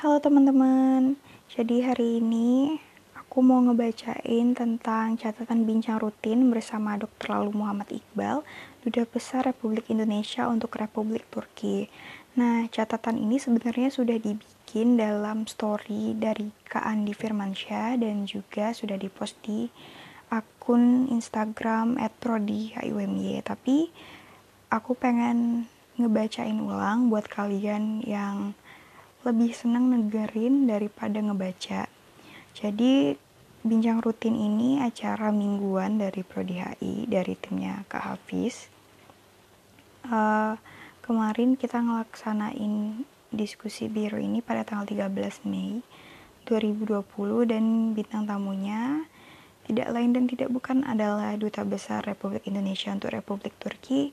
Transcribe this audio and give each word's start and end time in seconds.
Halo 0.00 0.16
teman-teman, 0.16 1.20
jadi 1.52 1.92
hari 1.92 2.24
ini 2.24 2.80
aku 3.12 3.44
mau 3.44 3.60
ngebacain 3.60 4.56
tentang 4.56 5.20
catatan 5.20 5.68
bincang 5.68 6.00
rutin 6.00 6.48
bersama 6.48 6.96
Dr. 6.96 7.36
Lalu 7.36 7.60
Muhammad 7.60 7.92
Iqbal, 7.92 8.40
Duta 8.80 9.04
Besar 9.04 9.44
Republik 9.44 9.92
Indonesia 9.92 10.48
untuk 10.48 10.80
Republik 10.80 11.28
Turki. 11.28 11.92
Nah, 12.32 12.64
catatan 12.72 13.20
ini 13.20 13.36
sebenarnya 13.36 13.92
sudah 13.92 14.16
dibikin 14.16 14.96
dalam 14.96 15.44
story 15.44 16.16
dari 16.16 16.48
Kak 16.64 16.80
Andi 16.80 17.12
Firmansyah 17.12 18.00
dan 18.00 18.24
juga 18.24 18.72
sudah 18.72 18.96
dipost 18.96 19.36
di 19.44 19.68
akun 20.32 21.12
Instagram 21.12 22.00
@prodi_hiumy. 22.24 23.36
Tapi 23.44 23.92
aku 24.72 24.96
pengen 24.96 25.68
ngebacain 26.00 26.56
ulang 26.56 27.12
buat 27.12 27.28
kalian 27.28 28.00
yang 28.08 28.56
lebih 29.20 29.52
senang 29.52 29.92
negerin 29.92 30.64
daripada 30.64 31.20
ngebaca. 31.20 31.90
Jadi 32.56 33.12
bincang 33.60 34.00
rutin 34.00 34.32
ini 34.32 34.80
acara 34.80 35.28
mingguan 35.28 36.00
dari 36.00 36.24
Prodi 36.24 36.56
HI 36.56 37.04
dari 37.04 37.36
timnya 37.36 37.84
Kak 37.84 38.04
Hafiz. 38.04 38.72
Uh, 40.08 40.56
kemarin 41.04 41.60
kita 41.60 41.76
ngelaksanain 41.76 43.04
diskusi 43.28 43.92
biru 43.92 44.16
ini 44.16 44.40
pada 44.40 44.64
tanggal 44.64 44.88
13 44.88 45.44
Mei 45.44 45.84
2020 46.48 47.04
dan 47.44 47.92
bintang 47.92 48.24
tamunya 48.24 49.04
tidak 49.70 49.86
lain 49.94 50.10
dan 50.10 50.24
tidak 50.26 50.50
bukan 50.50 50.82
adalah 50.82 51.36
Duta 51.38 51.62
Besar 51.62 52.02
Republik 52.02 52.42
Indonesia 52.48 52.90
untuk 52.90 53.14
Republik 53.14 53.54
Turki, 53.60 54.10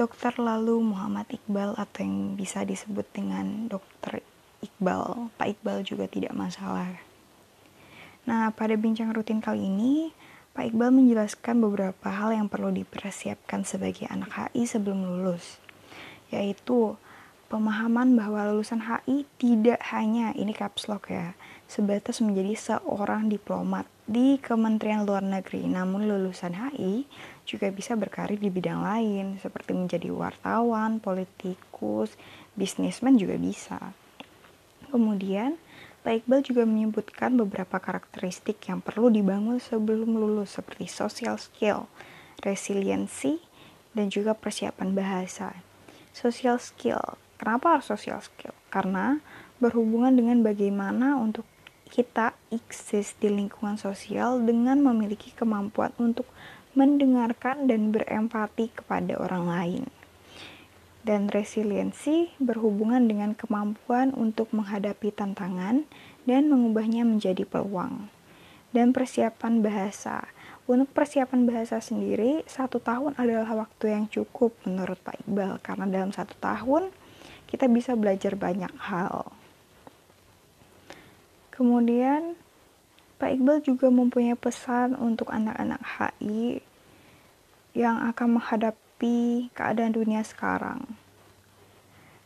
Dr. 0.00 0.40
Lalu 0.40 0.80
Muhammad 0.80 1.28
Iqbal 1.28 1.76
atau 1.76 2.00
yang 2.00 2.38
bisa 2.40 2.64
disebut 2.64 3.04
dengan 3.12 3.68
Dr. 3.68 4.24
Iqbal, 4.66 5.28
Pak 5.36 5.48
Iqbal 5.58 5.84
juga 5.84 6.08
tidak 6.08 6.32
masalah. 6.32 6.96
Nah, 8.24 8.48
pada 8.56 8.72
bincang 8.80 9.12
rutin 9.12 9.44
kali 9.44 9.68
ini, 9.68 10.16
Pak 10.56 10.72
Iqbal 10.72 10.94
menjelaskan 10.94 11.60
beberapa 11.60 12.08
hal 12.08 12.32
yang 12.32 12.48
perlu 12.48 12.72
dipersiapkan 12.72 13.66
sebagai 13.66 14.08
anak 14.08 14.30
HI 14.32 14.64
sebelum 14.64 15.02
lulus, 15.02 15.58
yaitu 16.32 16.96
pemahaman 17.52 18.16
bahwa 18.16 18.48
lulusan 18.48 18.86
HI 18.86 19.28
tidak 19.36 19.82
hanya, 19.92 20.30
ini 20.38 20.54
caps 20.56 20.88
lock 20.88 21.12
ya, 21.12 21.36
sebatas 21.68 22.22
menjadi 22.24 22.54
seorang 22.54 23.28
diplomat 23.28 23.84
di 24.04 24.36
Kementerian 24.40 25.04
Luar 25.04 25.24
Negeri, 25.24 25.64
namun 25.68 26.08
lulusan 26.08 26.54
HI 26.54 27.04
juga 27.44 27.68
bisa 27.74 27.98
berkarir 27.98 28.40
di 28.40 28.48
bidang 28.48 28.80
lain, 28.80 29.42
seperti 29.42 29.76
menjadi 29.76 30.08
wartawan, 30.12 31.02
politikus, 31.02 32.16
bisnismen 32.56 33.18
juga 33.20 33.36
bisa. 33.36 34.03
Kemudian, 34.94 35.58
Pak 36.06 36.22
Iqbal 36.22 36.46
juga 36.46 36.62
menyebutkan 36.62 37.34
beberapa 37.34 37.82
karakteristik 37.82 38.62
yang 38.70 38.78
perlu 38.78 39.10
dibangun 39.10 39.58
sebelum 39.58 40.14
lulus 40.14 40.54
seperti 40.54 40.86
social 40.86 41.34
skill, 41.34 41.90
resiliensi, 42.46 43.42
dan 43.90 44.06
juga 44.06 44.38
persiapan 44.38 44.94
bahasa. 44.94 45.58
Social 46.14 46.62
skill. 46.62 47.02
Kenapa 47.42 47.74
harus 47.74 47.90
social 47.90 48.22
skill? 48.22 48.54
Karena 48.70 49.18
berhubungan 49.58 50.14
dengan 50.14 50.46
bagaimana 50.46 51.18
untuk 51.18 51.42
kita 51.90 52.38
eksis 52.54 53.18
di 53.18 53.34
lingkungan 53.34 53.74
sosial 53.74 54.46
dengan 54.46 54.78
memiliki 54.78 55.34
kemampuan 55.34 55.90
untuk 55.98 56.30
mendengarkan 56.78 57.66
dan 57.66 57.90
berempati 57.90 58.70
kepada 58.70 59.18
orang 59.18 59.50
lain 59.50 59.84
dan 61.04 61.28
resiliensi 61.28 62.32
berhubungan 62.40 63.04
dengan 63.04 63.36
kemampuan 63.36 64.16
untuk 64.16 64.48
menghadapi 64.56 65.12
tantangan 65.12 65.84
dan 66.24 66.42
mengubahnya 66.48 67.04
menjadi 67.04 67.44
peluang. 67.44 68.08
Dan 68.74 68.90
persiapan 68.90 69.62
bahasa. 69.62 70.26
Untuk 70.64 70.90
persiapan 70.96 71.44
bahasa 71.44 71.78
sendiri, 71.78 72.42
satu 72.48 72.80
tahun 72.80 73.14
adalah 73.20 73.68
waktu 73.68 73.92
yang 73.92 74.04
cukup 74.08 74.56
menurut 74.64 74.96
Pak 75.04 75.22
Iqbal, 75.22 75.60
karena 75.60 75.86
dalam 75.86 76.10
satu 76.10 76.34
tahun 76.40 76.88
kita 77.46 77.68
bisa 77.68 77.94
belajar 77.94 78.34
banyak 78.34 78.72
hal. 78.80 79.30
Kemudian, 81.54 82.34
Pak 83.20 83.30
Iqbal 83.30 83.62
juga 83.62 83.92
mempunyai 83.92 84.34
pesan 84.34 84.98
untuk 84.98 85.30
anak-anak 85.30 85.84
HI 85.84 86.64
yang 87.78 88.02
akan 88.10 88.40
menghadapi 88.40 88.83
menghadapi 88.94 89.50
keadaan 89.54 89.92
dunia 89.92 90.22
sekarang. 90.22 90.86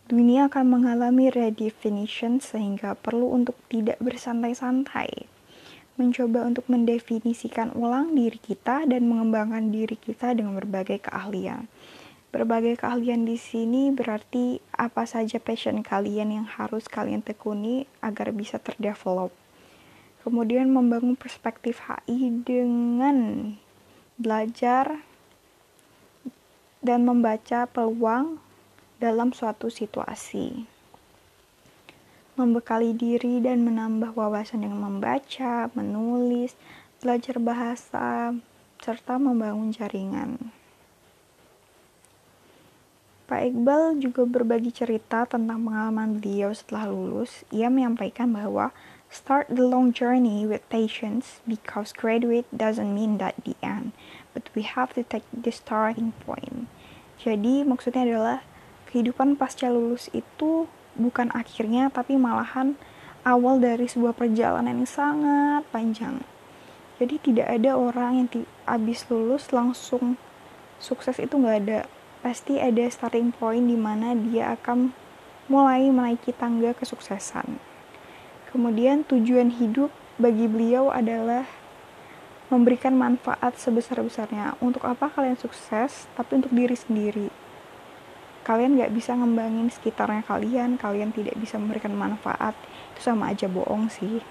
Dunia 0.09 0.49
akan 0.49 0.65
mengalami 0.69 1.29
redefinition 1.29 2.41
sehingga 2.41 2.97
perlu 2.97 3.33
untuk 3.33 3.57
tidak 3.69 4.01
bersantai-santai. 4.01 5.29
Mencoba 5.97 6.47
untuk 6.47 6.65
mendefinisikan 6.71 7.75
ulang 7.75 8.15
diri 8.15 8.39
kita 8.39 8.89
dan 8.89 9.05
mengembangkan 9.09 9.69
diri 9.73 9.99
kita 9.99 10.33
dengan 10.33 10.57
berbagai 10.57 11.05
keahlian. 11.09 11.69
Berbagai 12.29 12.81
keahlian 12.81 13.25
di 13.25 13.41
sini 13.41 13.89
berarti 13.89 14.61
apa 14.77 15.09
saja 15.09 15.41
passion 15.41 15.81
kalian 15.81 16.41
yang 16.41 16.47
harus 16.47 16.85
kalian 16.87 17.25
tekuni 17.25 17.89
agar 18.05 18.33
bisa 18.33 18.61
terdevelop. 18.61 19.33
Kemudian 20.25 20.69
membangun 20.69 21.17
perspektif 21.17 21.81
HI 21.89 22.45
dengan 22.45 23.57
belajar 24.21 25.08
dan 26.79 27.03
membaca 27.03 27.67
peluang 27.67 28.39
dalam 28.99 29.35
suatu 29.35 29.71
situasi. 29.71 30.67
Membekali 32.39 32.95
diri 32.95 33.43
dan 33.43 33.67
menambah 33.67 34.15
wawasan 34.15 34.63
dengan 34.63 34.87
membaca, 34.87 35.71
menulis, 35.75 36.55
belajar 37.03 37.43
bahasa, 37.43 38.35
serta 38.79 39.19
membangun 39.19 39.75
jaringan. 39.75 40.55
Pak 43.29 43.45
Iqbal 43.53 44.01
juga 44.01 44.25
berbagi 44.25 44.73
cerita 44.73 45.29
tentang 45.29 45.61
pengalaman 45.69 46.17
beliau 46.17 46.49
setelah 46.55 46.89
lulus. 46.89 47.45
Ia 47.53 47.69
menyampaikan 47.69 48.33
bahwa 48.33 48.73
start 49.13 49.53
the 49.53 49.61
long 49.61 49.93
journey 49.93 50.49
with 50.49 50.65
patience 50.73 51.45
because 51.45 51.93
graduate 51.93 52.49
doesn't 52.49 52.97
mean 52.97 53.21
that 53.21 53.37
the 53.45 53.53
end 53.61 53.93
but 54.39 54.47
we 54.55 54.63
have 54.63 54.95
to 54.95 55.03
take 55.03 55.27
the 55.35 55.51
starting 55.51 56.15
point. 56.23 56.71
Jadi 57.19 57.67
maksudnya 57.67 58.07
adalah 58.07 58.47
kehidupan 58.87 59.35
pasca 59.35 59.67
lulus 59.67 60.07
itu 60.15 60.71
bukan 60.95 61.35
akhirnya 61.35 61.91
tapi 61.91 62.15
malahan 62.15 62.79
awal 63.27 63.59
dari 63.59 63.91
sebuah 63.91 64.15
perjalanan 64.15 64.87
yang 64.87 64.87
sangat 64.87 65.67
panjang. 65.75 66.23
Jadi 67.03 67.19
tidak 67.19 67.51
ada 67.51 67.75
orang 67.75 68.23
yang 68.23 68.29
habis 68.63 69.03
lulus 69.11 69.51
langsung 69.51 70.15
sukses 70.79 71.19
itu 71.19 71.35
nggak 71.35 71.59
ada. 71.67 71.81
Pasti 72.23 72.63
ada 72.63 72.87
starting 72.87 73.35
point 73.35 73.67
di 73.67 73.75
mana 73.75 74.15
dia 74.15 74.55
akan 74.55 74.95
mulai 75.51 75.91
menaiki 75.91 76.31
tangga 76.31 76.79
kesuksesan. 76.79 77.59
Kemudian 78.55 79.03
tujuan 79.03 79.51
hidup 79.51 79.91
bagi 80.19 80.47
beliau 80.47 80.95
adalah 80.95 81.58
memberikan 82.49 82.97
manfaat 82.97 83.61
sebesar-besarnya. 83.61 84.57
Untuk 84.65 84.85
apa 84.89 85.13
kalian 85.13 85.37
sukses, 85.37 86.09
tapi 86.17 86.41
untuk 86.41 86.53
diri 86.53 86.77
sendiri. 86.77 87.29
Kalian 88.45 88.81
gak 88.81 88.97
bisa 88.97 89.13
ngembangin 89.13 89.69
sekitarnya 89.69 90.25
kalian, 90.25 90.81
kalian 90.81 91.13
tidak 91.13 91.37
bisa 91.37 91.61
memberikan 91.61 91.93
manfaat, 91.93 92.57
itu 92.97 93.05
sama 93.05 93.29
aja 93.29 93.45
bohong 93.45 93.93
sih. 93.93 94.25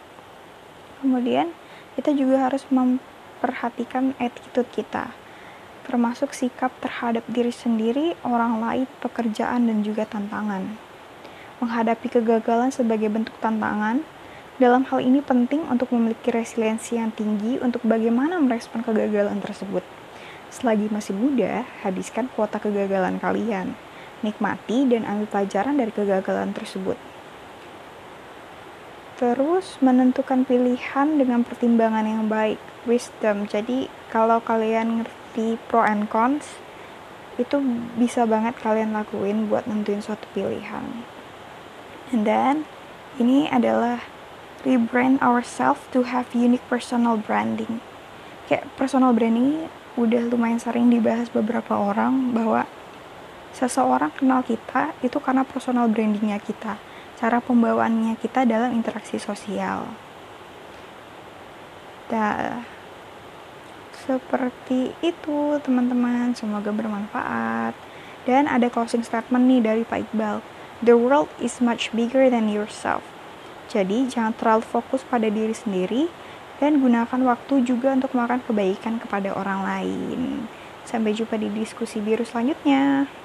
Kemudian, 0.98 1.54
kita 1.94 2.10
juga 2.18 2.50
harus 2.50 2.66
memperhatikan 2.74 4.18
attitude 4.18 4.66
kita, 4.74 5.14
termasuk 5.86 6.34
sikap 6.34 6.74
terhadap 6.82 7.22
diri 7.30 7.54
sendiri, 7.54 8.18
orang 8.26 8.58
lain, 8.58 8.90
pekerjaan, 9.06 9.70
dan 9.70 9.86
juga 9.86 10.10
tantangan. 10.10 10.66
Menghadapi 11.62 12.10
kegagalan 12.10 12.74
sebagai 12.74 13.14
bentuk 13.14 13.38
tantangan, 13.38 14.02
dalam 14.58 14.90
hal 14.90 15.06
ini 15.06 15.22
penting 15.22 15.70
untuk 15.70 15.94
memiliki 15.94 16.34
resiliensi 16.34 16.98
yang 16.98 17.14
tinggi 17.14 17.62
untuk 17.62 17.86
bagaimana 17.86 18.42
merespon 18.42 18.82
kegagalan 18.82 19.38
tersebut. 19.38 19.86
Selagi 20.50 20.90
masih 20.90 21.14
muda, 21.14 21.62
habiskan 21.86 22.26
kuota 22.34 22.58
kegagalan 22.58 23.22
kalian. 23.22 23.78
Nikmati 24.26 24.90
dan 24.90 25.06
ambil 25.06 25.30
pelajaran 25.30 25.78
dari 25.78 25.94
kegagalan 25.94 26.58
tersebut. 26.58 26.98
Terus 29.22 29.78
menentukan 29.78 30.46
pilihan 30.46 31.22
dengan 31.22 31.46
pertimbangan 31.46 32.06
yang 32.06 32.26
baik, 32.26 32.58
wisdom. 32.90 33.46
Jadi 33.46 33.90
kalau 34.10 34.42
kalian 34.42 35.06
ngerti 35.06 35.62
pro 35.70 35.86
and 35.86 36.10
cons, 36.10 36.58
itu 37.38 37.62
bisa 37.94 38.26
banget 38.26 38.58
kalian 38.58 38.98
lakuin 38.98 39.46
buat 39.46 39.70
nentuin 39.70 40.02
suatu 40.02 40.26
pilihan. 40.34 41.06
And 42.10 42.26
then, 42.26 42.66
ini 43.22 43.46
adalah 43.50 44.17
rebrand 44.68 45.24
ourselves 45.24 45.80
to 45.96 46.04
have 46.12 46.28
unique 46.36 46.68
personal 46.68 47.16
branding. 47.16 47.80
Kayak 48.52 48.68
personal 48.76 49.16
branding 49.16 49.72
udah 49.96 50.28
lumayan 50.28 50.60
sering 50.60 50.92
dibahas 50.92 51.32
beberapa 51.32 51.72
orang 51.72 52.36
bahwa 52.36 52.68
seseorang 53.56 54.12
kenal 54.12 54.44
kita 54.44 54.92
itu 55.00 55.24
karena 55.24 55.48
personal 55.48 55.88
brandingnya 55.88 56.44
kita. 56.44 56.76
cara 57.18 57.42
pembawaannya 57.42 58.14
kita 58.22 58.46
dalam 58.46 58.78
interaksi 58.78 59.18
sosial. 59.18 59.90
Dah, 62.14 62.62
seperti 64.06 64.94
itu 65.02 65.58
teman-teman, 65.66 66.38
semoga 66.38 66.70
bermanfaat. 66.70 67.74
Dan 68.30 68.46
ada 68.46 68.70
closing 68.70 69.02
statement 69.02 69.50
nih 69.50 69.62
dari 69.66 69.84
Pak 69.84 70.14
Iqbal. 70.14 70.46
The 70.86 70.94
world 70.94 71.34
is 71.42 71.58
much 71.58 71.90
bigger 71.90 72.30
than 72.30 72.54
yourself. 72.54 73.02
Jadi 73.68 74.08
jangan 74.08 74.32
terlalu 74.36 74.64
fokus 74.64 75.04
pada 75.04 75.28
diri 75.28 75.52
sendiri 75.52 76.08
dan 76.58 76.80
gunakan 76.80 77.22
waktu 77.28 77.68
juga 77.68 77.94
untuk 77.94 78.16
melakukan 78.16 78.44
kebaikan 78.48 78.96
kepada 79.00 79.36
orang 79.36 79.64
lain. 79.64 80.48
Sampai 80.88 81.12
jumpa 81.12 81.36
di 81.36 81.52
diskusi 81.52 82.00
biru 82.00 82.24
selanjutnya. 82.24 83.12